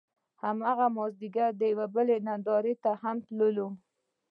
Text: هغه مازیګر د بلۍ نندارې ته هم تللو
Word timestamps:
هغه 0.67 0.85
مازیګر 0.97 1.51
د 1.61 1.63
بلۍ 1.93 2.17
نندارې 2.27 2.73
ته 2.83 2.91
هم 3.01 3.17
تللو 3.25 3.67